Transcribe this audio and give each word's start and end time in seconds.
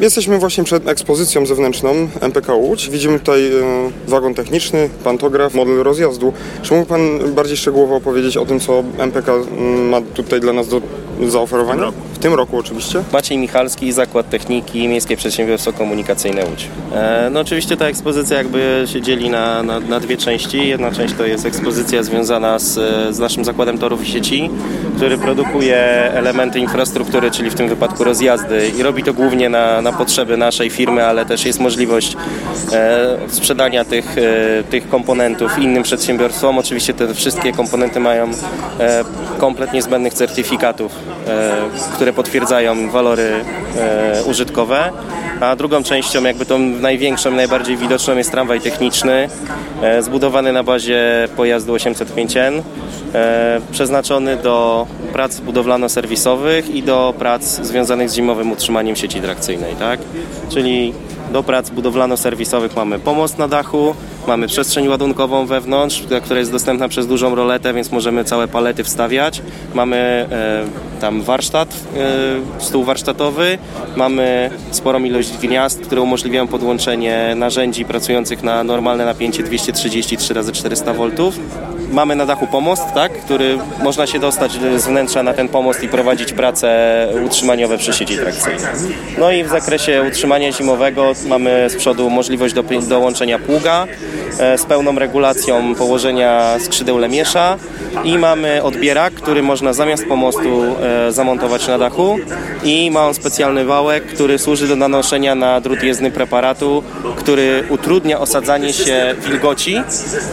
Jesteśmy 0.00 0.38
właśnie 0.38 0.64
przed 0.64 0.88
ekspozycją 0.88 1.46
zewnętrzną 1.46 2.08
MPK 2.20 2.54
Łódź. 2.54 2.90
Widzimy 2.90 3.18
tutaj 3.18 3.46
e, 3.46 3.60
wagon 4.08 4.34
techniczny, 4.34 4.90
pantograf, 5.04 5.54
model 5.54 5.82
rozjazdu. 5.82 6.32
Czy 6.62 6.74
mógł 6.74 6.86
Pan 6.86 7.34
bardziej 7.34 7.56
szczegółowo 7.56 7.96
opowiedzieć 7.96 8.36
o 8.36 8.46
tym, 8.46 8.60
co 8.60 8.84
MPK 8.98 9.32
mm, 9.32 9.88
ma 9.88 10.00
tutaj 10.00 10.40
dla 10.40 10.52
nas 10.52 10.68
do 10.68 10.80
zaoferowania? 11.28 11.92
W 12.24 12.26
tym 12.26 12.34
roku 12.34 12.58
oczywiście. 12.58 13.02
Maciej 13.12 13.38
Michalski, 13.38 13.92
Zakład 13.92 14.30
Techniki, 14.30 14.88
Miejskie 14.88 15.16
Przedsiębiorstwo 15.16 15.72
Komunikacyjne 15.72 16.44
Łódź. 16.44 16.68
E, 16.94 17.28
no 17.32 17.40
oczywiście 17.40 17.76
ta 17.76 17.86
ekspozycja 17.86 18.38
jakby 18.38 18.84
się 18.86 19.02
dzieli 19.02 19.30
na, 19.30 19.62
na, 19.62 19.80
na 19.80 20.00
dwie 20.00 20.16
części. 20.16 20.68
Jedna 20.68 20.90
część 20.90 21.14
to 21.14 21.26
jest 21.26 21.46
ekspozycja 21.46 22.02
związana 22.02 22.58
z, 22.58 22.72
z 23.14 23.18
naszym 23.18 23.44
Zakładem 23.44 23.78
Torów 23.78 24.08
i 24.08 24.12
Sieci, 24.12 24.50
który 24.96 25.18
produkuje 25.18 25.76
elementy 26.12 26.58
infrastruktury, 26.58 27.30
czyli 27.30 27.50
w 27.50 27.54
tym 27.54 27.68
wypadku 27.68 28.04
rozjazdy 28.04 28.70
i 28.78 28.82
robi 28.82 29.02
to 29.02 29.14
głównie 29.14 29.48
na, 29.48 29.82
na 29.82 29.92
potrzeby 29.92 30.36
naszej 30.36 30.70
firmy, 30.70 31.06
ale 31.06 31.26
też 31.26 31.44
jest 31.44 31.60
możliwość 31.60 32.16
e, 32.72 33.16
sprzedania 33.28 33.84
tych, 33.84 34.18
e, 34.18 34.62
tych 34.70 34.88
komponentów 34.88 35.58
innym 35.58 35.82
przedsiębiorstwom. 35.82 36.58
Oczywiście 36.58 36.94
te 36.94 37.14
wszystkie 37.14 37.52
komponenty 37.52 38.00
mają 38.00 38.30
e, 38.80 39.04
komplet 39.38 39.72
niezbędnych 39.72 40.14
certyfikatów, 40.14 40.92
e, 41.28 41.52
które 41.94 42.13
potwierdzają 42.16 42.90
walory 42.90 43.30
e, 43.76 44.24
użytkowe. 44.24 44.92
A 45.40 45.56
drugą 45.56 45.82
częścią, 45.82 46.22
jakby 46.22 46.46
tą 46.46 46.58
największą, 46.58 47.30
najbardziej 47.30 47.76
widoczną 47.76 48.16
jest 48.16 48.30
tramwaj 48.30 48.60
techniczny, 48.60 49.28
e, 49.82 50.02
zbudowany 50.02 50.52
na 50.52 50.62
bazie 50.62 51.28
pojazdu 51.36 51.74
805N, 51.74 52.62
e, 53.14 53.60
przeznaczony 53.72 54.36
do 54.36 54.86
prac 55.12 55.40
budowlano-serwisowych 55.40 56.74
i 56.74 56.82
do 56.82 57.14
prac 57.18 57.42
związanych 57.42 58.10
z 58.10 58.14
zimowym 58.14 58.52
utrzymaniem 58.52 58.96
sieci 58.96 59.20
trakcyjnej, 59.20 59.74
tak? 59.74 60.00
Czyli 60.48 60.92
do 61.32 61.42
prac 61.42 61.70
budowlano-serwisowych 61.70 62.76
mamy 62.76 62.98
pomost 62.98 63.38
na 63.38 63.48
dachu, 63.48 63.94
mamy 64.26 64.46
przestrzeń 64.46 64.88
ładunkową 64.88 65.46
wewnątrz, 65.46 66.02
która 66.24 66.40
jest 66.40 66.52
dostępna 66.52 66.88
przez 66.88 67.06
dużą 67.06 67.34
roletę, 67.34 67.74
więc 67.74 67.92
możemy 67.92 68.24
całe 68.24 68.48
palety 68.48 68.84
wstawiać. 68.84 69.42
Mamy 69.74 69.96
e, 69.96 71.00
tam 71.00 71.22
warsztat, 71.22 71.74
e, 72.58 72.62
stół 72.62 72.84
warsztatowy, 72.84 73.58
mamy 73.96 74.50
sporą 74.70 75.04
ilość 75.04 75.38
gniazd, 75.38 75.80
które 75.80 76.00
umożliwiają 76.00 76.46
podłączenie 76.46 77.34
narzędzi 77.36 77.84
pracujących 77.84 78.42
na 78.42 78.64
normalne 78.64 79.04
napięcie 79.04 79.42
233 79.42 80.14
x 80.14 80.52
400 80.58 80.92
V. 80.92 81.10
Mamy 81.92 82.16
na 82.16 82.26
dachu 82.26 82.46
pomost, 82.46 82.82
tak, 82.94 83.12
który 83.12 83.58
można 83.82 84.06
się 84.06 84.18
dostać 84.18 84.52
z 84.76 84.86
wnętrza 84.86 85.22
na 85.22 85.34
ten 85.34 85.48
pomost 85.48 85.82
i 85.82 85.88
prowadzić 85.88 86.32
prace 86.32 87.08
utrzymaniowe 87.26 87.78
przy 87.78 87.92
sieci 87.92 88.16
trakcyjnej. 88.16 88.66
No 89.18 89.30
i 89.30 89.44
w 89.44 89.48
zakresie 89.48 90.02
utrzymania 90.08 90.52
zimowego 90.52 91.12
mamy 91.26 91.70
z 91.70 91.76
przodu 91.76 92.10
możliwość 92.10 92.54
do, 92.54 92.62
dołączenia 92.88 93.38
pługa 93.38 93.86
e, 94.38 94.58
z 94.58 94.64
pełną 94.64 94.98
regulacją 94.98 95.74
położenia 95.74 96.58
skrzydeł 96.60 96.98
lemiesza 96.98 97.56
i 98.04 98.18
mamy 98.18 98.62
odbierak, 98.62 99.14
który 99.14 99.42
można 99.42 99.72
zamiast 99.72 100.06
pomostu 100.06 100.62
e, 101.08 101.12
zamontować 101.12 101.68
na 101.68 101.78
dachu 101.78 102.18
i 102.64 102.90
ma 102.90 103.06
on 103.06 103.14
specjalny 103.14 103.64
wałek, 103.64 104.06
który 104.06 104.38
służy 104.38 104.68
do 104.68 104.76
nanoszenia 104.76 105.34
na 105.34 105.60
drut 105.60 105.82
jezdny 105.82 106.10
preparatu, 106.10 106.82
który 107.16 107.64
utrudnia 107.68 108.20
osadzanie 108.20 108.72
się 108.72 109.14
wilgoci, 109.26 109.76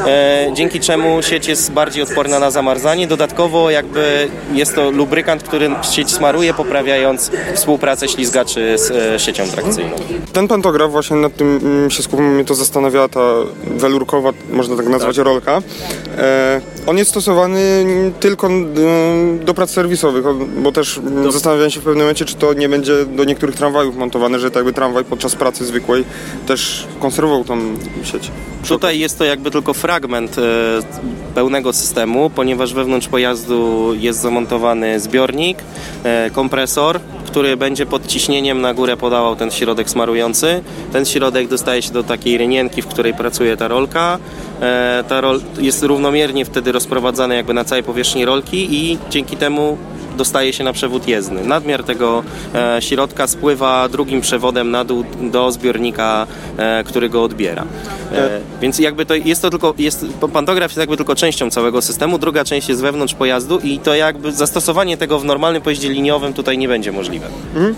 e, 0.07 0.47
dzięki 0.53 0.79
czemu 0.79 1.21
sieć 1.21 1.40
jest 1.47 1.71
bardziej 1.71 2.03
odporna 2.03 2.39
na 2.39 2.51
zamarzanie. 2.51 3.07
Dodatkowo 3.07 3.69
jakby 3.69 4.27
jest 4.53 4.75
to 4.75 4.91
lubrykant, 4.91 5.43
który 5.43 5.69
sieć 5.91 6.11
smaruje, 6.11 6.53
poprawiając 6.53 7.31
współpracę 7.53 8.07
ślizgaczy 8.07 8.77
z 8.77 8.91
e, 8.91 9.19
siecią 9.19 9.47
trakcyjną. 9.47 9.95
Ten 10.33 10.47
pantograf, 10.47 10.91
właśnie 10.91 11.15
nad 11.15 11.35
tym 11.35 11.59
mm, 11.63 11.91
się 11.91 12.03
skupiam, 12.03 12.33
mnie 12.33 12.45
to 12.45 12.55
zastanawiała 12.55 13.07
ta 13.07 13.19
welurkowa, 13.65 14.29
można 14.51 14.75
tak 14.75 14.87
nazwać, 14.87 15.17
rolka. 15.17 15.61
On 16.87 16.97
jest 16.97 17.11
stosowany 17.11 17.85
tylko 18.19 18.47
mm, 18.47 19.45
do 19.45 19.53
prac 19.53 19.69
serwisowych, 19.69 20.25
bo 20.63 20.71
też 20.71 20.97
mm, 20.97 21.31
zastanawiałem 21.31 21.71
się 21.71 21.79
w 21.79 21.83
pewnym 21.83 22.03
momencie, 22.03 22.25
czy 22.25 22.35
to 22.35 22.53
nie 22.53 22.69
będzie 22.69 23.05
do 23.05 23.23
niektórych 23.23 23.55
tramwajów 23.55 23.95
montowane, 23.95 24.39
że 24.39 24.51
tak 24.51 24.55
jakby 24.55 24.73
tramwaj 24.73 25.05
podczas 25.05 25.35
pracy 25.35 25.65
zwykłej 25.65 26.03
też 26.47 26.87
konserwował 26.99 27.43
tą 27.43 27.59
sieć. 28.03 28.31
Tutaj 28.67 28.99
jest 28.99 29.17
to 29.17 29.23
jakby 29.23 29.51
tylko 29.51 29.73
fragment 29.73 30.37
e, 30.37 30.41
pełnego 31.35 31.73
systemu, 31.73 32.29
ponieważ 32.29 32.73
wewnątrz 32.73 33.07
pojazdu 33.07 33.91
jest 33.93 34.19
zamontowany 34.19 34.99
zbiornik, 34.99 35.57
e, 36.03 36.29
kompresor, 36.29 36.99
który 37.25 37.57
będzie 37.57 37.85
pod 37.85 38.07
ciśnieniem 38.07 38.61
na 38.61 38.73
górę 38.73 38.97
podawał 38.97 39.35
ten 39.35 39.51
środek 39.51 39.89
smarujący. 39.89 40.61
Ten 40.93 41.05
środek 41.05 41.47
dostaje 41.47 41.81
się 41.81 41.91
do 41.91 42.03
takiej 42.03 42.37
rynienki, 42.37 42.81
w 42.81 42.87
której 42.87 43.13
pracuje 43.13 43.57
ta 43.57 43.67
rolka. 43.67 44.19
E, 44.61 45.03
Ta 45.07 45.21
rol 45.21 45.41
jest 45.59 45.83
równomiernie 45.83 46.45
wtedy 46.45 46.71
rozprowadzana 46.71 47.35
jakby 47.35 47.53
na 47.53 47.63
całej 47.63 47.83
powierzchni 47.83 48.25
rolki 48.25 48.67
i 48.75 48.97
dzięki 49.09 49.37
temu 49.37 49.77
dostaje 50.17 50.53
się 50.53 50.63
na 50.63 50.73
przewód 50.73 51.07
jezdny. 51.07 51.45
Nadmiar 51.45 51.83
tego 51.83 52.23
e, 52.55 52.81
środka 52.81 53.27
spływa 53.27 53.89
drugim 53.89 54.21
przewodem 54.21 54.71
na 54.71 54.83
dół 54.83 55.03
do 55.21 55.51
zbiornika, 55.51 56.27
e, 56.57 56.83
który 56.83 57.09
go 57.09 57.23
odbiera. 57.23 57.65
E, 58.13 58.39
więc 58.61 58.79
jakby 58.79 59.05
to 59.05 59.15
jest 59.15 59.41
to 59.41 59.49
tylko, 59.49 59.73
jest, 59.77 60.05
pantograf 60.33 60.71
jest 60.71 60.79
jakby 60.79 60.97
tylko 60.97 61.15
częścią 61.15 61.49
całego 61.49 61.81
systemu, 61.81 62.19
druga 62.19 62.43
część 62.43 62.69
jest 62.69 62.81
wewnątrz 62.81 63.13
pojazdu 63.13 63.59
i 63.63 63.79
to 63.79 63.95
jakby 63.95 64.31
zastosowanie 64.31 64.97
tego 64.97 65.19
w 65.19 65.25
normalnym 65.25 65.61
pojeździe 65.61 65.89
liniowym 65.89 66.33
tutaj 66.33 66.57
nie 66.57 66.67
będzie 66.67 66.91
możliwe. 66.91 67.27
Mhm. 67.55 67.75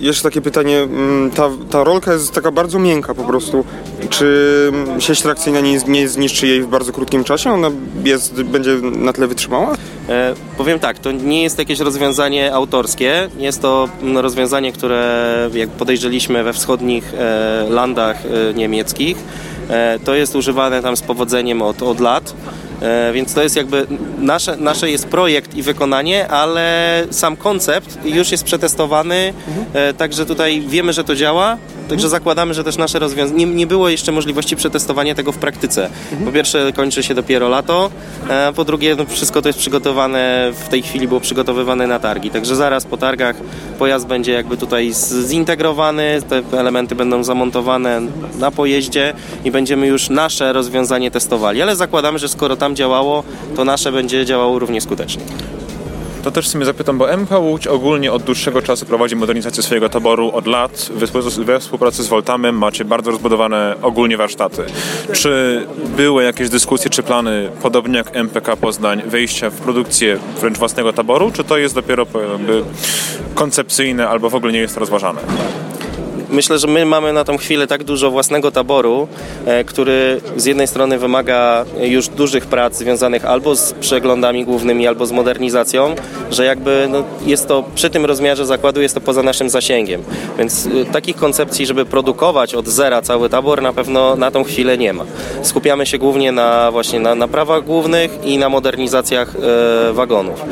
Jeszcze 0.00 0.22
takie 0.22 0.40
pytanie, 0.40 0.78
mm, 0.78 1.30
ta, 1.30 1.50
ta 1.70 1.84
rolka 1.84 2.12
jest 2.12 2.32
taka 2.32 2.50
bardzo 2.50 2.78
miękka 2.78 3.14
po 3.14 3.24
prostu. 3.24 3.64
Czy 4.10 4.70
mm, 4.72 5.00
sieć 5.00 5.22
trakcyjna 5.22 5.60
nie, 5.60 5.78
nie 5.88 6.08
zniszczy 6.08 6.46
jej 6.46 6.62
w 6.62 6.66
bardzo 6.66 6.92
krótkim 6.92 7.24
czasie? 7.24 7.52
Ona 7.52 7.70
jest, 8.04 8.42
będzie 8.42 8.76
na 8.82 9.12
tyle 9.12 9.26
wytrzymała? 9.26 9.76
E, 10.10 10.34
powiem 10.58 10.78
tak, 10.78 10.98
to 10.98 11.12
nie 11.12 11.42
jest 11.42 11.58
jakieś 11.58 11.78
rozwiązanie 11.78 12.54
autorskie. 12.54 13.28
Jest 13.38 13.62
to 13.62 13.88
mm, 14.02 14.18
rozwiązanie, 14.18 14.72
które 14.72 15.50
jak 15.54 15.68
podejrzeliśmy 15.68 16.44
we 16.44 16.52
wschodnich 16.52 17.14
e, 17.14 17.66
landach 17.70 18.16
e, 18.26 18.54
niemieckich. 18.54 19.16
To 20.04 20.14
jest 20.14 20.36
używane 20.36 20.82
tam 20.82 20.96
z 20.96 21.02
powodzeniem 21.02 21.62
od, 21.62 21.82
od 21.82 22.00
lat. 22.00 22.34
Więc 23.12 23.34
to 23.34 23.42
jest 23.42 23.56
jakby 23.56 23.86
nasze, 24.18 24.56
nasze 24.56 24.90
jest 24.90 25.08
projekt 25.08 25.54
i 25.54 25.62
wykonanie, 25.62 26.28
ale 26.28 27.04
sam 27.10 27.36
koncept 27.36 27.98
już 28.04 28.30
jest 28.30 28.44
przetestowany, 28.44 29.32
e, 29.72 29.94
także 29.94 30.26
tutaj 30.26 30.62
wiemy, 30.68 30.92
że 30.92 31.04
to 31.04 31.16
działa. 31.16 31.56
Także 31.90 32.08
zakładamy, 32.08 32.54
że 32.54 32.64
też 32.64 32.76
nasze 32.76 32.98
rozwiązanie. 32.98 33.46
Nie, 33.46 33.54
nie 33.54 33.66
było 33.66 33.88
jeszcze 33.88 34.12
możliwości 34.12 34.56
przetestowania 34.56 35.14
tego 35.14 35.32
w 35.32 35.38
praktyce. 35.38 35.90
Po 36.24 36.32
pierwsze, 36.32 36.72
kończy 36.72 37.02
się 37.02 37.14
dopiero 37.14 37.48
lato, 37.48 37.90
a 38.28 38.52
po 38.52 38.64
drugie, 38.64 38.96
no, 38.96 39.04
wszystko 39.08 39.42
to 39.42 39.48
jest 39.48 39.58
przygotowane 39.58 40.52
w 40.64 40.68
tej 40.68 40.82
chwili, 40.82 41.08
było 41.08 41.20
przygotowywane 41.20 41.86
na 41.86 41.98
targi. 41.98 42.30
Także 42.30 42.56
zaraz 42.56 42.84
po 42.84 42.96
targach 42.96 43.36
pojazd 43.78 44.06
będzie 44.06 44.32
jakby 44.32 44.56
tutaj 44.56 44.92
zintegrowany, 45.26 46.22
te 46.28 46.58
elementy 46.58 46.94
będą 46.94 47.24
zamontowane 47.24 48.00
na 48.38 48.50
pojeździe 48.50 49.14
i 49.44 49.50
będziemy 49.50 49.86
już 49.86 50.10
nasze 50.10 50.52
rozwiązanie 50.52 51.10
testowali. 51.10 51.62
Ale 51.62 51.76
zakładamy, 51.76 52.18
że 52.18 52.28
skoro 52.28 52.56
tam 52.56 52.76
działało, 52.76 53.22
to 53.56 53.64
nasze 53.64 53.92
będzie 53.92 54.26
działało 54.26 54.58
równie 54.58 54.80
skutecznie. 54.80 55.22
To 56.24 56.30
też 56.30 56.46
w 56.48 56.50
sumie 56.50 56.64
zapytam, 56.64 56.98
bo 56.98 57.16
MK 57.16 57.30
Łódź 57.38 57.66
ogólnie 57.66 58.12
od 58.12 58.22
dłuższego 58.22 58.62
czasu 58.62 58.86
prowadzi 58.86 59.16
modernizację 59.16 59.62
swojego 59.62 59.88
taboru 59.88 60.30
od 60.34 60.46
lat. 60.46 60.88
We, 60.94 61.06
współ- 61.06 61.44
we 61.44 61.60
współpracy 61.60 62.02
z 62.02 62.08
Voltamem 62.08 62.58
macie 62.58 62.84
bardzo 62.84 63.10
rozbudowane 63.10 63.74
ogólnie 63.82 64.16
warsztaty. 64.16 64.62
Czy 65.12 65.66
były 65.96 66.24
jakieś 66.24 66.48
dyskusje 66.48 66.90
czy 66.90 67.02
plany, 67.02 67.50
podobnie 67.62 67.96
jak 67.98 68.16
MPK 68.16 68.56
Poznań, 68.56 69.02
wejścia 69.06 69.50
w 69.50 69.54
produkcję 69.54 70.18
wręcz 70.40 70.58
własnego 70.58 70.92
taboru, 70.92 71.30
czy 71.30 71.44
to 71.44 71.58
jest 71.58 71.74
dopiero 71.74 72.06
koncepcyjne 73.34 74.08
albo 74.08 74.30
w 74.30 74.34
ogóle 74.34 74.52
nie 74.52 74.58
jest 74.58 74.76
rozważane? 74.76 75.20
Myślę, 76.30 76.58
że 76.58 76.66
my 76.66 76.86
mamy 76.86 77.12
na 77.12 77.24
tą 77.24 77.36
chwilę 77.36 77.66
tak 77.66 77.84
dużo 77.84 78.10
własnego 78.10 78.50
taboru, 78.50 79.08
e, 79.46 79.64
który 79.64 80.20
z 80.36 80.44
jednej 80.44 80.66
strony 80.66 80.98
wymaga 80.98 81.64
już 81.80 82.08
dużych 82.08 82.46
prac 82.46 82.76
związanych 82.76 83.24
albo 83.24 83.56
z 83.56 83.72
przeglądami 83.72 84.44
głównymi, 84.44 84.86
albo 84.86 85.06
z 85.06 85.12
modernizacją, 85.12 85.94
że 86.30 86.44
jakby 86.44 86.86
no, 86.90 87.04
jest 87.26 87.48
to 87.48 87.64
przy 87.74 87.90
tym 87.90 88.04
rozmiarze 88.04 88.46
zakładu 88.46 88.82
jest 88.82 88.94
to 88.94 89.00
poza 89.00 89.22
naszym 89.22 89.50
zasięgiem. 89.50 90.02
Więc 90.38 90.66
y, 90.66 90.86
takich 90.92 91.16
koncepcji, 91.16 91.66
żeby 91.66 91.84
produkować 91.84 92.54
od 92.54 92.68
zera 92.68 93.02
cały 93.02 93.28
tabor 93.28 93.62
na 93.62 93.72
pewno 93.72 94.16
na 94.16 94.30
tą 94.30 94.44
chwilę 94.44 94.78
nie 94.78 94.92
ma. 94.92 95.04
Skupiamy 95.42 95.86
się 95.86 95.98
głównie 95.98 96.32
na 96.32 96.70
właśnie 96.70 97.00
na 97.00 97.14
naprawach 97.14 97.64
głównych 97.64 98.24
i 98.24 98.38
na 98.38 98.48
modernizacjach 98.48 99.34
e, 99.36 99.92
wagonów. 99.92 100.44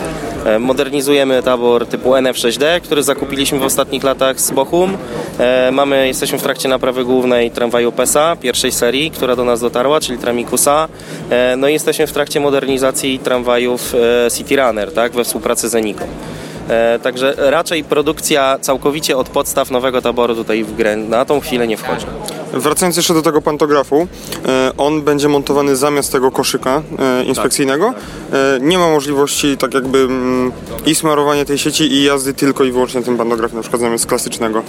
E, 0.44 0.58
modernizujemy 0.58 1.42
tabor 1.42 1.86
typu 1.86 2.10
NF6D, 2.10 2.80
który 2.80 3.02
zakupiliśmy 3.02 3.58
w 3.58 3.62
ostatnich 3.62 4.04
latach 4.04 4.40
z 4.40 4.50
Bochum. 4.50 4.96
E, 5.38 5.67
mamy, 5.72 6.06
jesteśmy 6.06 6.38
w 6.38 6.42
trakcie 6.42 6.68
naprawy 6.68 7.04
głównej 7.04 7.50
tramwaju 7.50 7.92
PESA, 7.92 8.36
pierwszej 8.36 8.72
serii, 8.72 9.10
która 9.10 9.36
do 9.36 9.44
nas 9.44 9.60
dotarła, 9.60 10.00
czyli 10.00 10.18
Tramikusa. 10.18 10.88
E, 11.30 11.56
no 11.56 11.68
i 11.68 11.72
jesteśmy 11.72 12.06
w 12.06 12.12
trakcie 12.12 12.40
modernizacji 12.40 13.18
tramwajów 13.18 13.94
City 14.36 14.56
Runner, 14.56 14.92
tak, 14.92 15.12
we 15.12 15.24
współpracy 15.24 15.68
z 15.68 15.74
Eniką. 15.74 16.06
Także 17.02 17.34
raczej 17.36 17.84
produkcja 17.84 18.58
całkowicie 18.60 19.16
od 19.16 19.28
podstaw 19.28 19.70
nowego 19.70 20.02
taboru 20.02 20.34
tutaj 20.34 20.64
w 20.64 20.76
grę 20.76 20.96
na 20.96 21.24
tą 21.24 21.40
chwilę 21.40 21.66
nie 21.66 21.76
wchodzi. 21.76 22.06
Wracając 22.52 22.96
jeszcze 22.96 23.14
do 23.14 23.22
tego 23.22 23.42
pantografu, 23.42 24.08
e, 24.48 24.72
on 24.78 25.02
będzie 25.02 25.28
montowany 25.28 25.76
zamiast 25.76 26.12
tego 26.12 26.30
koszyka 26.30 26.82
e, 26.98 27.24
inspekcyjnego. 27.24 27.86
Tak, 27.86 28.02
tak. 28.30 28.62
Nie 28.62 28.78
ma 28.78 28.88
możliwości 28.88 29.56
tak 29.56 29.74
jakby 29.74 29.98
mm, 29.98 30.52
i 30.86 30.94
smarowania 30.94 31.44
tej 31.44 31.58
sieci 31.58 31.92
i 31.92 32.02
jazdy 32.02 32.34
tylko 32.34 32.64
i 32.64 32.72
wyłącznie 32.72 33.02
tym 33.02 33.16
pantografem, 33.16 33.56
na 33.56 33.62
przykład 33.62 33.82
zamiast 33.82 34.06
klasycznego. 34.06 34.62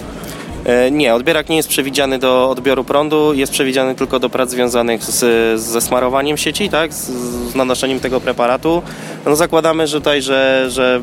E, 0.66 0.92
nie, 0.92 1.16
odbierak 1.16 1.50
nie 1.50 1.56
jest 1.58 1.70
przewidziany 1.70 2.20
do 2.20 2.50
odbioru 2.50 2.84
prądu, 2.84 3.34
jest 3.34 3.52
przewidziany 3.52 3.96
tylko 3.96 4.20
do 4.20 4.30
prac 4.30 4.50
związanych 4.50 5.04
z, 5.04 5.60
ze 5.60 5.82
smarowaniem 5.82 6.38
sieci, 6.38 6.70
tak, 6.70 6.94
z, 6.94 7.10
z 7.52 7.56
nanoszeniem 7.56 8.00
tego 8.00 8.22
preparatu. 8.22 8.82
No 9.26 9.36
zakładamy 9.36 9.88
że 9.88 9.98
tutaj, 9.98 10.22
że, 10.22 10.66
że 10.70 11.02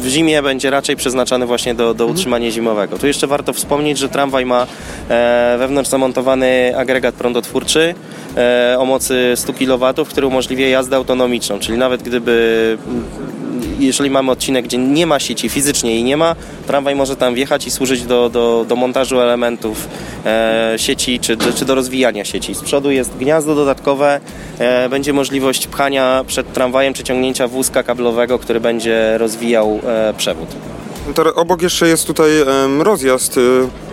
w 0.00 0.06
zimie 0.06 0.42
będzie 0.42 0.70
raczej 0.70 0.96
przeznaczany 0.96 1.46
właśnie 1.46 1.74
do, 1.74 1.84
do 1.94 2.04
mhm. 2.04 2.10
utrzymania 2.10 2.50
zimowego. 2.50 2.98
Tu 2.98 3.06
jeszcze 3.06 3.26
warto 3.26 3.52
wspomnieć, 3.52 3.98
że 3.98 4.08
tramwaj 4.08 4.46
ma 4.46 4.66
e, 5.08 5.56
wewnątrz 5.58 5.90
zamontowany 5.90 6.72
agregat 6.76 7.14
prądotwórczy 7.14 7.94
e, 8.36 8.76
o 8.78 8.84
mocy 8.84 9.32
100 9.36 9.52
kW, 9.52 10.04
który 10.08 10.26
umożliwia 10.26 10.68
jazdę 10.68 10.96
autonomiczną, 10.96 11.58
czyli 11.58 11.78
nawet 11.78 12.02
gdyby 12.02 12.78
jeżeli 13.86 14.10
mamy 14.10 14.30
odcinek, 14.30 14.64
gdzie 14.64 14.78
nie 14.78 15.06
ma 15.06 15.18
sieci, 15.18 15.48
fizycznie 15.48 15.94
jej 15.94 16.04
nie 16.04 16.16
ma, 16.16 16.36
tramwaj 16.66 16.94
może 16.94 17.16
tam 17.16 17.34
wjechać 17.34 17.66
i 17.66 17.70
służyć 17.70 18.02
do, 18.02 18.28
do, 18.28 18.64
do 18.68 18.76
montażu 18.76 19.20
elementów 19.20 19.88
e, 20.26 20.74
sieci 20.76 21.20
czy, 21.20 21.36
czy 21.36 21.64
do 21.64 21.74
rozwijania 21.74 22.24
sieci. 22.24 22.54
Z 22.54 22.60
przodu 22.60 22.90
jest 22.90 23.16
gniazdo 23.16 23.54
dodatkowe, 23.54 24.20
e, 24.58 24.88
będzie 24.88 25.12
możliwość 25.12 25.66
pchania 25.66 26.24
przed 26.26 26.52
tramwajem 26.52 26.94
czy 26.94 27.04
ciągnięcia 27.04 27.48
wózka 27.48 27.82
kablowego, 27.82 28.38
który 28.38 28.60
będzie 28.60 29.18
rozwijał 29.18 29.80
e, 29.86 30.14
przewód. 30.16 30.48
Obok 31.34 31.62
jeszcze 31.62 31.88
jest 31.88 32.06
tutaj 32.06 32.30
rozjazd. 32.78 33.40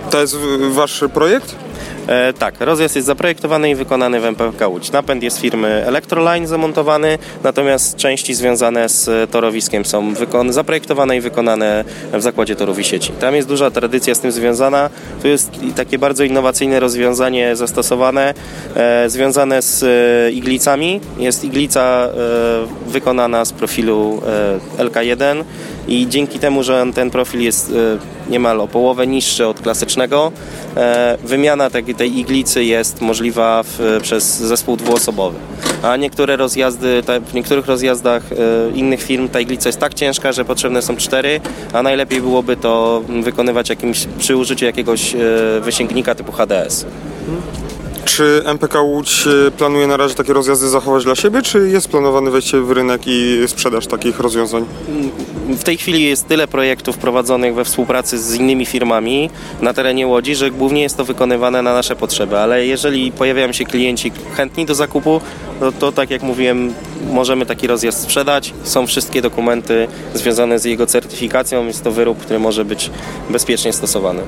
To 0.10 0.22
jest 0.22 0.38
wasz 0.70 1.04
projekt? 1.14 1.67
E, 2.08 2.34
tak, 2.34 2.56
rozjazd 2.60 2.96
jest 2.96 3.06
zaprojektowany 3.06 3.70
i 3.70 3.76
wykonany 3.76 4.20
w 4.20 4.26
MPK 4.26 4.68
Łódź. 4.68 4.92
Napęd 4.92 5.24
jest 5.24 5.40
firmy 5.40 5.68
Electroline 5.86 6.48
zamontowany, 6.48 7.18
natomiast 7.44 7.96
części 7.96 8.34
związane 8.34 8.90
z 8.90 9.32
torowiskiem 9.32 9.86
są 9.86 10.14
zaprojektowane 10.50 11.18
i 11.18 11.22
wykonane 11.22 11.84
w 12.14 12.22
zakładzie 12.22 12.56
torów 12.56 12.80
i 12.80 12.84
sieci. 12.84 13.12
Tam 13.12 13.36
jest 13.36 13.48
duża 13.48 13.72
tradycja 13.72 14.16
z 14.16 14.20
tym 14.20 14.32
związana. 14.32 14.90
Tu 15.22 15.28
jest 15.28 15.52
takie 15.76 16.00
bardzo 16.00 16.24
innowacyjne 16.24 16.80
rozwiązanie 16.80 17.56
zastosowane, 17.56 18.34
e, 18.76 19.10
związane 19.10 19.62
z 19.62 19.84
e, 19.84 20.32
iglicami. 20.32 21.02
Jest 21.18 21.44
iglica 21.44 21.82
e, 21.82 22.90
wykonana 22.90 23.46
z 23.46 23.54
profilu 23.54 24.22
e, 24.80 24.84
LK1 24.84 25.44
i 25.88 26.08
dzięki 26.10 26.40
temu, 26.40 26.64
że 26.64 26.86
ten 26.96 27.12
profil 27.12 27.42
jest 27.42 27.72
e, 27.72 28.32
niemal 28.32 28.62
o 28.62 28.68
połowę 28.68 29.08
niższy 29.08 29.48
od 29.48 29.62
klasycznego, 29.62 30.32
e, 30.76 31.18
wymiana 31.24 31.70
tej, 31.70 31.84
tej 31.84 32.20
iglicy 32.20 32.64
jest 32.64 33.02
możliwa 33.02 33.64
w, 33.64 34.00
przez 34.02 34.38
zespół 34.38 34.78
dwuosobowy. 34.78 35.38
A 35.84 35.98
niektóre 35.98 36.36
rozjazdy, 36.36 37.02
w 37.28 37.34
niektórych 37.34 37.66
rozjazdach 37.66 38.24
e, 38.32 38.36
innych 38.78 39.04
firm 39.04 39.30
ta 39.30 39.40
iglica 39.40 39.70
jest 39.70 39.80
tak 39.80 39.94
ciężka, 39.94 40.32
że 40.32 40.46
potrzebne 40.46 40.82
są 40.82 40.96
cztery, 40.98 41.42
a 41.74 41.84
najlepiej 41.84 42.22
byłoby 42.22 42.58
to 42.58 43.02
wykonywać 43.24 43.70
jakimś, 43.70 44.08
przy 44.20 44.36
użyciu 44.36 44.66
jakiegoś 44.66 45.16
wysięgnika 45.62 46.16
typu 46.16 46.32
HDS. 46.32 46.86
Czy 48.06 48.42
MPK 48.46 48.82
Łódź 48.82 49.28
planuje 49.58 49.88
na 49.88 49.98
razie 49.98 50.16
takie 50.16 50.34
rozjazdy 50.34 50.70
zachować 50.70 51.04
dla 51.04 51.16
siebie, 51.16 51.42
czy 51.42 51.70
jest 51.70 51.90
planowane 51.90 52.32
wejście 52.32 52.62
w 52.62 52.72
rynek 52.72 53.02
i 53.06 53.44
sprzedaż 53.48 53.88
takich 53.88 54.20
rozwiązań? 54.20 54.66
W 55.48 55.64
tej 55.64 55.78
chwili 55.78 56.04
jest 56.04 56.28
tyle 56.28 56.48
projektów 56.48 56.98
prowadzonych 56.98 57.56
we 57.56 57.66
współpracy 57.66 58.18
z 58.18 58.36
innymi 58.36 58.66
firmami 58.66 59.30
na 59.62 59.74
terenie 59.74 60.08
Łodzi, 60.08 60.36
że 60.36 60.52
głównie 60.52 60.82
jest 60.82 60.98
to 60.98 61.06
wykonywane 61.06 61.62
na 61.62 61.74
nasze 61.74 61.96
potrzeby, 61.96 62.38
ale 62.38 62.66
jeżeli 62.66 63.12
pojawiają 63.12 63.52
się 63.52 63.66
klienci 63.66 64.12
chętni 64.36 64.66
do 64.66 64.76
zakupu, 64.76 65.22
no 65.62 65.72
to 65.72 65.92
tak 65.92 66.10
jak 66.10 66.24
mówiłem, 66.24 66.74
możemy 67.12 67.46
taki 67.46 67.68
rozjazd 67.68 68.02
sprzedać. 68.02 68.54
Są 68.64 68.88
wszystkie 68.88 69.22
dokumenty 69.22 69.88
związane 70.14 70.60
z 70.60 70.66
jego 70.66 70.86
certyfikacją, 70.88 71.66
jest 71.66 71.84
to 71.84 71.92
wyrób, 71.92 72.18
który 72.18 72.40
może 72.40 72.66
być 72.66 72.92
bezpiecznie 73.30 73.74
stosowany. 73.74 74.22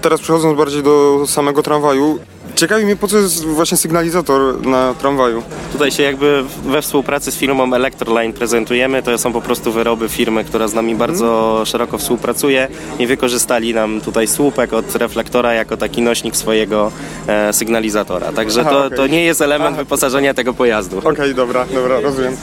Teraz 0.00 0.20
przechodząc 0.20 0.58
bardziej 0.58 0.82
do 0.82 1.24
samego 1.26 1.62
tramwaju, 1.62 2.18
Ciekawi 2.58 2.84
mnie, 2.84 2.96
po 2.96 3.08
co 3.08 3.18
jest 3.18 3.44
właśnie 3.44 3.76
sygnalizator 3.76 4.66
na 4.66 4.94
tramwaju. 4.94 5.42
Tutaj 5.72 5.90
się 5.90 6.02
jakby 6.02 6.44
we 6.64 6.82
współpracy 6.82 7.32
z 7.32 7.36
firmą 7.36 7.74
Electroline 7.74 8.32
prezentujemy. 8.32 9.02
To 9.02 9.18
są 9.18 9.32
po 9.32 9.40
prostu 9.40 9.72
wyroby 9.72 10.08
firmy, 10.08 10.44
która 10.44 10.68
z 10.68 10.74
nami 10.74 10.94
bardzo 10.94 11.46
hmm. 11.48 11.66
szeroko 11.66 11.98
współpracuje 11.98 12.68
i 12.98 13.06
wykorzystali 13.06 13.74
nam 13.74 14.00
tutaj 14.00 14.28
słupek 14.28 14.72
od 14.72 14.96
reflektora 14.96 15.54
jako 15.54 15.76
taki 15.76 16.02
nośnik 16.02 16.36
swojego 16.36 16.92
e, 17.26 17.52
sygnalizatora. 17.52 18.32
Także 18.32 18.60
Aha, 18.60 18.70
to, 18.70 18.84
okay. 18.84 18.96
to 18.96 19.06
nie 19.06 19.24
jest 19.24 19.40
element 19.40 19.74
Aha. 19.74 19.84
wyposażenia 19.84 20.34
tego 20.34 20.54
pojazdu. 20.54 20.98
Okej, 20.98 21.12
okay, 21.12 21.34
dobra, 21.34 21.66
dobra, 21.74 22.00
rozumiem. 22.00 22.36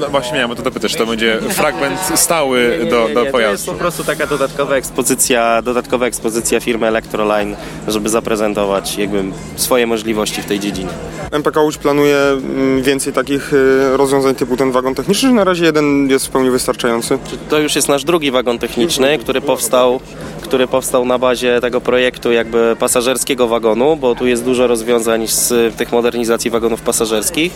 No 0.00 0.08
właśnie 0.08 0.34
miałem 0.34 0.50
o 0.50 0.54
to 0.54 0.62
dopytać, 0.62 0.94
to 0.96 1.06
będzie 1.06 1.38
fragment 1.48 2.00
stały 2.14 2.76
nie, 2.78 2.84
nie, 2.84 2.90
do, 2.90 3.08
do 3.14 3.24
nie, 3.24 3.30
pojazdu. 3.30 3.36
To 3.36 3.50
jest 3.50 3.66
po 3.66 3.74
prostu 3.74 4.04
taka 4.04 4.26
dodatkowa 4.26 4.76
ekspozycja, 4.76 5.62
dodatkowa 5.62 6.06
ekspozycja 6.06 6.60
firmy 6.60 6.86
Electroline, 6.86 7.56
żeby 7.88 8.08
zaprezentować 8.08 8.98
jakby 8.98 9.24
swoje 9.56 9.86
możliwości 9.86 10.42
w 10.42 10.46
tej 10.46 10.60
dziedzinie. 10.60 10.90
MPK 11.30 11.62
Łódź 11.62 11.76
planuje 11.78 12.16
mm, 12.16 12.82
więcej 12.82 13.12
takich 13.12 13.52
y, 13.52 13.96
rozwiązań 13.96 14.34
typu 14.34 14.56
ten 14.56 14.72
wagon 14.72 14.94
techniczny, 14.94 15.28
czy 15.28 15.34
na 15.34 15.44
razie 15.44 15.64
jeden 15.64 16.08
jest 16.10 16.26
w 16.26 16.30
pełni 16.30 16.50
wystarczający? 16.50 17.18
To 17.48 17.58
już 17.58 17.76
jest 17.76 17.88
nasz 17.88 18.04
drugi 18.04 18.30
wagon 18.30 18.58
techniczny, 18.58 19.18
który 19.18 19.40
powstał 19.40 20.00
który 20.50 20.66
powstał 20.66 21.04
na 21.04 21.18
bazie 21.18 21.60
tego 21.60 21.80
projektu 21.80 22.32
jakby 22.32 22.76
pasażerskiego 22.78 23.48
wagonu, 23.48 23.96
bo 23.96 24.14
tu 24.14 24.26
jest 24.26 24.44
dużo 24.44 24.66
rozwiązań 24.66 25.26
z 25.26 25.76
tych 25.76 25.92
modernizacji 25.92 26.50
wagonów 26.50 26.82
pasażerskich. 26.82 27.52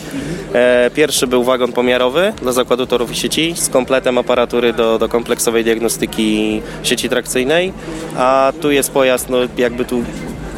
E, 0.53 0.91
pierwszy 0.95 1.27
był 1.27 1.45
wagon 1.45 1.73
pomiarowy 1.73 2.33
dla 2.43 2.53
zakładu 2.53 2.87
torów 2.87 3.13
i 3.13 3.15
sieci 3.15 3.55
z 3.57 3.69
kompletem 3.69 4.19
aparatury 4.19 4.73
do, 4.73 4.99
do 4.99 5.09
kompleksowej 5.09 5.65
diagnostyki 5.65 6.63
sieci 6.83 7.09
trakcyjnej, 7.09 7.73
a 8.17 8.53
tu 8.61 8.71
jest 8.71 8.91
pojazd 8.91 9.31
no, 9.31 9.39
jakby 9.59 9.85
tu 9.85 10.03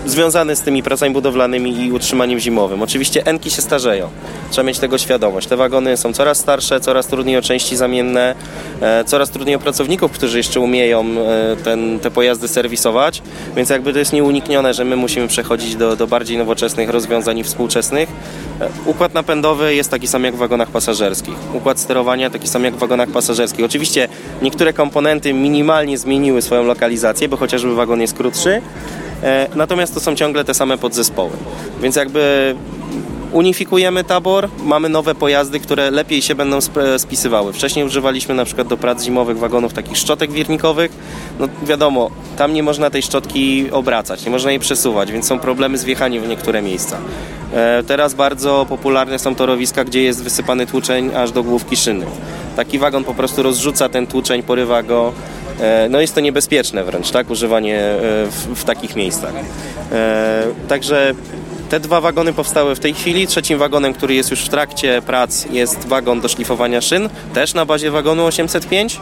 związany 0.06 0.56
z 0.56 0.60
tymi 0.60 0.82
pracami 0.82 1.14
budowlanymi 1.14 1.84
i 1.84 1.92
utrzymaniem 1.92 2.38
zimowym. 2.38 2.82
Oczywiście 2.82 3.26
enki 3.26 3.50
się 3.50 3.62
starzeją, 3.62 4.08
trzeba 4.50 4.66
mieć 4.66 4.78
tego 4.78 4.98
świadomość. 4.98 5.46
Te 5.46 5.56
wagony 5.56 5.96
są 5.96 6.12
coraz 6.12 6.38
starsze, 6.38 6.80
coraz 6.80 7.06
trudniej 7.06 7.36
o 7.36 7.42
części 7.42 7.76
zamienne, 7.76 8.34
e, 8.80 9.04
coraz 9.04 9.30
trudniej 9.30 9.56
o 9.56 9.58
pracowników, 9.58 10.12
którzy 10.12 10.38
jeszcze 10.38 10.60
umieją 10.60 11.04
e, 11.04 11.56
ten, 11.64 12.00
te 12.00 12.10
pojazdy 12.10 12.48
serwisować, 12.48 13.22
więc 13.56 13.70
jakby 13.70 13.92
to 13.92 13.98
jest 13.98 14.12
nieuniknione, 14.12 14.74
że 14.74 14.84
my 14.84 14.96
musimy 14.96 15.28
przechodzić 15.28 15.76
do, 15.76 15.96
do 15.96 16.06
bardziej 16.06 16.38
nowoczesnych 16.38 16.90
rozwiązań 16.90 17.38
i 17.38 17.44
współczesnych. 17.44 18.08
E, 18.60 18.68
układ 18.86 19.14
napędowy 19.14 19.74
jest 19.74 19.90
taki 19.90 20.06
sam 20.06 20.24
jak 20.24 20.34
w 20.34 20.38
wagonach 20.38 20.68
pasażerskich. 20.68 21.34
Układ 21.54 21.80
sterowania 21.80 22.30
taki 22.30 22.48
sam 22.48 22.64
jak 22.64 22.74
w 22.74 22.78
wagonach 22.78 23.08
pasażerskich. 23.08 23.64
Oczywiście 23.64 24.08
niektóre 24.42 24.72
komponenty 24.72 25.32
minimalnie 25.32 25.98
zmieniły 25.98 26.42
swoją 26.42 26.64
lokalizację, 26.64 27.28
bo 27.28 27.36
chociażby 27.36 27.74
wagon 27.74 28.00
jest 28.00 28.14
krótszy, 28.14 28.62
natomiast 29.54 29.94
to 29.94 30.00
są 30.00 30.14
ciągle 30.14 30.44
te 30.44 30.54
same 30.54 30.78
podzespoły. 30.78 31.30
Więc 31.82 31.96
jakby 31.96 32.54
unifikujemy 33.32 34.04
tabor, 34.04 34.48
mamy 34.62 34.88
nowe 34.88 35.14
pojazdy, 35.14 35.60
które 35.60 35.90
lepiej 35.90 36.22
się 36.22 36.34
będą 36.34 36.58
spisywały. 36.98 37.52
Wcześniej 37.52 37.84
używaliśmy 37.84 38.34
na 38.34 38.44
przykład 38.44 38.68
do 38.68 38.76
prac 38.76 39.02
zimowych 39.02 39.38
wagonów 39.38 39.72
takich 39.72 39.96
szczotek 39.96 40.32
wirnikowych. 40.32 40.92
No 41.38 41.48
wiadomo, 41.62 42.10
tam 42.36 42.54
nie 42.54 42.62
można 42.62 42.90
tej 42.90 43.02
szczotki 43.02 43.70
obracać, 43.70 44.24
nie 44.24 44.30
można 44.30 44.50
jej 44.50 44.60
przesuwać, 44.60 45.12
więc 45.12 45.26
są 45.26 45.38
problemy 45.38 45.78
z 45.78 45.84
wjechaniem 45.84 46.22
w 46.22 46.28
niektóre 46.28 46.62
miejsca. 46.62 46.98
E, 47.54 47.82
teraz 47.82 48.14
bardzo 48.14 48.66
popularne 48.68 49.18
są 49.18 49.34
torowiska, 49.34 49.84
gdzie 49.84 50.02
jest 50.02 50.22
wysypany 50.22 50.66
tłuczeń 50.66 51.10
aż 51.14 51.32
do 51.32 51.42
główki 51.42 51.76
szyny. 51.76 52.06
Taki 52.56 52.78
wagon 52.78 53.04
po 53.04 53.14
prostu 53.14 53.42
rozrzuca 53.42 53.88
ten 53.88 54.06
tłuczeń, 54.06 54.42
porywa 54.42 54.82
go, 54.82 55.12
E, 55.12 55.35
no 55.90 56.00
jest 56.00 56.14
to 56.14 56.20
niebezpieczne 56.20 56.84
wręcz, 56.84 57.10
tak, 57.10 57.30
używanie 57.30 57.80
e, 57.80 57.98
w, 58.26 58.46
w 58.54 58.64
takich 58.64 58.96
miejscach. 58.96 59.32
E, 59.92 60.42
także 60.68 61.14
te 61.70 61.80
dwa 61.80 62.00
wagony 62.00 62.32
powstały 62.32 62.74
w 62.74 62.80
tej 62.80 62.94
chwili. 62.94 63.26
Trzecim 63.26 63.58
wagonem, 63.58 63.94
który 63.94 64.14
jest 64.14 64.30
już 64.30 64.40
w 64.40 64.48
trakcie 64.48 65.02
prac, 65.02 65.46
jest 65.50 65.88
wagon 65.88 66.20
do 66.20 66.28
szlifowania 66.28 66.80
szyn, 66.80 67.08
też 67.34 67.54
na 67.54 67.64
bazie 67.64 67.90
wagonu 67.90 68.24
805. 68.24 69.00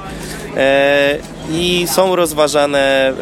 I 1.53 1.87
są 1.89 2.17
rozważane, 2.17 3.13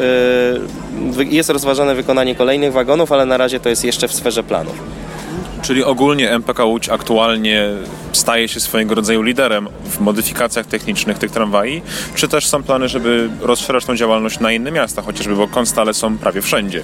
jest 1.17 1.49
rozważane 1.49 1.95
wykonanie 1.95 2.35
kolejnych 2.35 2.73
wagonów, 2.73 3.11
ale 3.11 3.25
na 3.25 3.37
razie 3.37 3.59
to 3.59 3.69
jest 3.69 3.85
jeszcze 3.85 4.07
w 4.07 4.13
sferze 4.13 4.43
planów. 4.43 5.02
Czyli 5.63 5.83
ogólnie 5.83 6.31
MPK 6.31 6.65
Łódź 6.65 6.89
aktualnie 6.89 7.69
staje 8.11 8.47
się 8.47 8.59
swojego 8.59 8.95
rodzaju 8.95 9.21
liderem 9.21 9.67
w 9.85 9.99
modyfikacjach 9.99 10.65
technicznych 10.65 11.17
tych 11.17 11.31
tramwaj, 11.31 11.81
czy 12.15 12.27
też 12.27 12.47
są 12.47 12.63
plany, 12.63 12.89
żeby 12.89 13.29
rozszerzać 13.41 13.85
tą 13.85 13.95
działalność 13.95 14.39
na 14.39 14.51
inne 14.51 14.71
miasta, 14.71 15.01
chociażby, 15.01 15.35
bo 15.35 15.47
konstale 15.47 15.93
są 15.93 16.17
prawie 16.17 16.41
wszędzie. 16.41 16.83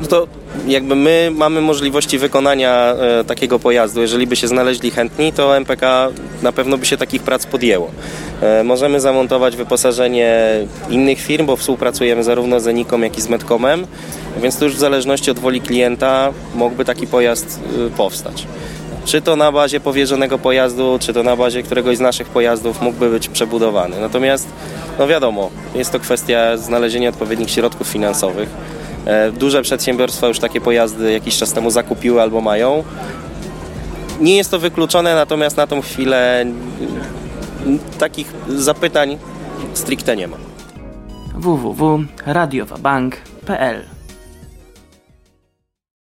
No 0.00 0.06
to 0.06 0.26
jakby 0.66 0.94
my 0.94 1.30
mamy 1.34 1.60
możliwości 1.60 2.18
wykonania 2.18 2.94
e, 3.20 3.24
takiego 3.24 3.58
pojazdu. 3.58 4.00
Jeżeli 4.00 4.26
by 4.26 4.36
się 4.36 4.48
znaleźli 4.48 4.90
chętni, 4.90 5.32
to 5.32 5.56
MPK 5.56 6.08
na 6.42 6.52
pewno 6.52 6.78
by 6.78 6.86
się 6.86 6.96
takich 6.96 7.22
prac 7.22 7.46
podjęło. 7.46 7.90
E, 8.42 8.64
możemy 8.64 9.00
zamontować 9.00 9.56
wyposażenie 9.56 10.36
innych 10.90 11.20
firm, 11.20 11.46
bo 11.46 11.56
współpracujemy 11.56 12.24
zarówno 12.24 12.60
z 12.60 12.66
Eniką, 12.66 13.00
jak 13.00 13.18
i 13.18 13.20
z 13.20 13.28
Medcomem, 13.28 13.86
więc 14.42 14.58
to 14.58 14.64
już 14.64 14.74
w 14.74 14.78
zależności 14.78 15.30
od 15.30 15.38
woli 15.38 15.60
klienta 15.60 16.32
mógłby 16.54 16.84
taki 16.84 17.06
pojazd 17.06 17.60
e, 17.86 17.90
powstać. 17.90 18.46
Czy 19.04 19.22
to 19.22 19.36
na 19.36 19.52
bazie 19.52 19.80
powierzonego 19.80 20.38
pojazdu, 20.38 20.98
czy 21.00 21.12
to 21.12 21.22
na 21.22 21.36
bazie 21.36 21.62
któregoś 21.62 21.96
z 21.96 22.00
naszych 22.00 22.28
pojazdów 22.28 22.82
mógłby 22.82 23.10
być 23.10 23.28
przebudowany. 23.28 24.00
Natomiast, 24.00 24.48
no 24.98 25.06
wiadomo, 25.06 25.50
jest 25.74 25.92
to 25.92 26.00
kwestia 26.00 26.56
znalezienia 26.56 27.08
odpowiednich 27.08 27.50
środków 27.50 27.88
finansowych. 27.88 28.48
E, 29.06 29.32
Duże 29.32 29.62
przedsiębiorstwa 29.62 30.26
już 30.26 30.38
takie 30.38 30.60
pojazdy 30.60 31.12
jakiś 31.12 31.38
czas 31.38 31.52
temu 31.52 31.70
zakupiły 31.70 32.22
albo 32.22 32.40
mają. 32.40 32.84
Nie 34.20 34.36
jest 34.36 34.50
to 34.50 34.58
wykluczone, 34.58 35.14
natomiast 35.14 35.56
na 35.56 35.66
tą 35.66 35.82
chwilę 35.82 36.44
takich 37.98 38.32
zapytań 38.48 39.18
stricte 39.74 40.16
nie 40.16 40.28
ma. 40.28 40.36
www.radiowabank.pl 41.34 43.99